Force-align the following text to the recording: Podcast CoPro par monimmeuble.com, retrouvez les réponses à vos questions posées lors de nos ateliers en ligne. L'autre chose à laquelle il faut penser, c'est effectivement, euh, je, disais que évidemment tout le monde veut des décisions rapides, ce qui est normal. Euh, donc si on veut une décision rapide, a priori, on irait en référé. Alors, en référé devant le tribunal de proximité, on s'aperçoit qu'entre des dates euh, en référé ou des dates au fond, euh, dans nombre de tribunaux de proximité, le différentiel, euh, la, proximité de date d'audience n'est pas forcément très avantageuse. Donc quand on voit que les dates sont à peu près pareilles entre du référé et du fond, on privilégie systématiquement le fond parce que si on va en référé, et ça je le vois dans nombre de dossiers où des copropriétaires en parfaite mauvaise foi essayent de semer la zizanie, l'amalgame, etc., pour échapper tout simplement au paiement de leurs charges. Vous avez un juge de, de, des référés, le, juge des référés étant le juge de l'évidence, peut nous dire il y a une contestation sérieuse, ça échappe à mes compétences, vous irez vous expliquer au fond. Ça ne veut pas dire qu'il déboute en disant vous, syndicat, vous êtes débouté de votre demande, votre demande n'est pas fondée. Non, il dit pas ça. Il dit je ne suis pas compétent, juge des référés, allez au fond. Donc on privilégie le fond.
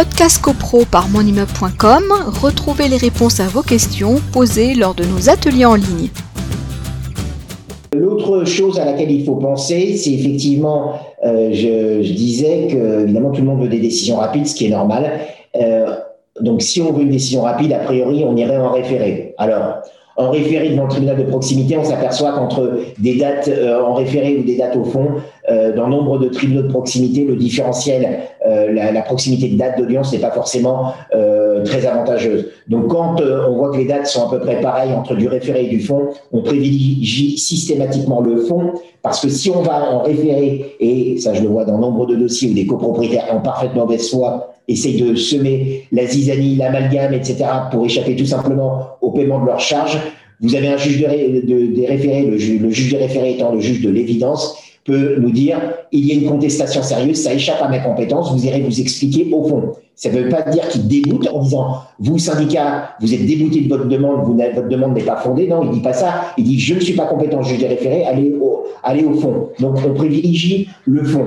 Podcast 0.00 0.40
CoPro 0.40 0.86
par 0.90 1.10
monimmeuble.com, 1.10 2.04
retrouvez 2.40 2.88
les 2.88 2.96
réponses 2.96 3.38
à 3.38 3.48
vos 3.48 3.60
questions 3.60 4.14
posées 4.32 4.74
lors 4.74 4.94
de 4.94 5.04
nos 5.04 5.28
ateliers 5.28 5.66
en 5.66 5.74
ligne. 5.74 6.08
L'autre 7.94 8.46
chose 8.46 8.80
à 8.80 8.86
laquelle 8.86 9.10
il 9.10 9.26
faut 9.26 9.34
penser, 9.34 9.98
c'est 9.98 10.12
effectivement, 10.12 10.94
euh, 11.26 11.50
je, 11.52 12.00
disais 12.00 12.68
que 12.70 13.02
évidemment 13.02 13.30
tout 13.30 13.42
le 13.42 13.46
monde 13.46 13.60
veut 13.60 13.68
des 13.68 13.78
décisions 13.78 14.16
rapides, 14.16 14.46
ce 14.46 14.54
qui 14.54 14.68
est 14.68 14.70
normal. 14.70 15.20
Euh, 15.56 15.94
donc 16.40 16.62
si 16.62 16.80
on 16.80 16.94
veut 16.94 17.02
une 17.02 17.10
décision 17.10 17.42
rapide, 17.42 17.74
a 17.74 17.80
priori, 17.80 18.24
on 18.26 18.34
irait 18.36 18.56
en 18.56 18.72
référé. 18.72 19.34
Alors, 19.36 19.82
en 20.16 20.30
référé 20.30 20.70
devant 20.70 20.84
le 20.84 20.90
tribunal 20.90 21.16
de 21.16 21.22
proximité, 21.22 21.76
on 21.76 21.84
s'aperçoit 21.84 22.32
qu'entre 22.32 22.78
des 22.98 23.16
dates 23.16 23.48
euh, 23.48 23.80
en 23.82 23.94
référé 23.94 24.36
ou 24.38 24.42
des 24.42 24.56
dates 24.56 24.76
au 24.76 24.84
fond, 24.84 25.06
euh, 25.48 25.74
dans 25.74 25.88
nombre 25.88 26.18
de 26.18 26.28
tribunaux 26.28 26.62
de 26.62 26.68
proximité, 26.68 27.24
le 27.24 27.36
différentiel, 27.36 28.20
euh, 28.46 28.72
la, 28.72 29.02
proximité 29.02 29.48
de 29.48 29.56
date 29.56 29.78
d'audience 29.78 30.12
n'est 30.12 30.18
pas 30.18 30.30
forcément 30.30 30.92
très 31.64 31.86
avantageuse. 31.86 32.46
Donc 32.68 32.88
quand 32.88 33.20
on 33.20 33.56
voit 33.56 33.70
que 33.70 33.78
les 33.78 33.86
dates 33.86 34.06
sont 34.06 34.26
à 34.26 34.30
peu 34.30 34.40
près 34.40 34.60
pareilles 34.60 34.92
entre 34.92 35.14
du 35.14 35.26
référé 35.26 35.64
et 35.64 35.68
du 35.68 35.80
fond, 35.80 36.08
on 36.32 36.42
privilégie 36.42 37.36
systématiquement 37.38 38.20
le 38.20 38.36
fond 38.36 38.72
parce 39.02 39.20
que 39.20 39.28
si 39.28 39.50
on 39.50 39.62
va 39.62 39.90
en 39.90 40.02
référé, 40.02 40.76
et 40.78 41.18
ça 41.18 41.34
je 41.34 41.42
le 41.42 41.48
vois 41.48 41.64
dans 41.64 41.78
nombre 41.78 42.06
de 42.06 42.16
dossiers 42.16 42.50
où 42.50 42.54
des 42.54 42.66
copropriétaires 42.66 43.26
en 43.32 43.40
parfaite 43.40 43.74
mauvaise 43.74 44.10
foi 44.10 44.50
essayent 44.68 45.00
de 45.00 45.14
semer 45.16 45.86
la 45.92 46.06
zizanie, 46.06 46.56
l'amalgame, 46.56 47.14
etc., 47.14 47.44
pour 47.70 47.84
échapper 47.84 48.14
tout 48.14 48.26
simplement 48.26 48.96
au 49.00 49.10
paiement 49.10 49.40
de 49.40 49.46
leurs 49.46 49.60
charges. 49.60 49.98
Vous 50.42 50.54
avez 50.54 50.68
un 50.68 50.76
juge 50.76 51.02
de, 51.02 51.46
de, 51.46 51.66
des 51.74 51.86
référés, 51.86 52.24
le, 52.24 52.38
juge 52.38 52.90
des 52.90 52.96
référés 52.96 53.32
étant 53.32 53.52
le 53.52 53.60
juge 53.60 53.82
de 53.82 53.90
l'évidence, 53.90 54.56
peut 54.84 55.16
nous 55.20 55.30
dire 55.30 55.58
il 55.92 56.06
y 56.06 56.12
a 56.12 56.14
une 56.14 56.28
contestation 56.28 56.82
sérieuse, 56.82 57.18
ça 57.18 57.34
échappe 57.34 57.60
à 57.60 57.68
mes 57.68 57.80
compétences, 57.80 58.32
vous 58.32 58.46
irez 58.46 58.60
vous 58.60 58.80
expliquer 58.80 59.28
au 59.32 59.44
fond. 59.44 59.72
Ça 59.94 60.10
ne 60.10 60.18
veut 60.18 60.28
pas 60.30 60.42
dire 60.42 60.66
qu'il 60.68 60.88
déboute 60.88 61.28
en 61.30 61.42
disant 61.42 61.82
vous, 61.98 62.18
syndicat, 62.18 62.92
vous 63.00 63.12
êtes 63.12 63.26
débouté 63.26 63.60
de 63.60 63.68
votre 63.68 63.86
demande, 63.86 64.24
votre 64.54 64.68
demande 64.68 64.94
n'est 64.94 65.02
pas 65.02 65.16
fondée. 65.16 65.46
Non, 65.46 65.62
il 65.64 65.72
dit 65.72 65.80
pas 65.80 65.92
ça. 65.92 66.32
Il 66.38 66.44
dit 66.44 66.58
je 66.58 66.74
ne 66.74 66.80
suis 66.80 66.94
pas 66.94 67.04
compétent, 67.04 67.42
juge 67.42 67.58
des 67.58 67.68
référés, 67.68 68.04
allez 68.06 69.04
au 69.04 69.14
fond. 69.14 69.48
Donc 69.58 69.76
on 69.86 69.92
privilégie 69.92 70.68
le 70.86 71.04
fond. 71.04 71.26